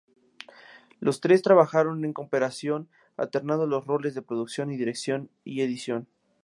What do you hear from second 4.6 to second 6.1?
dirección y edición.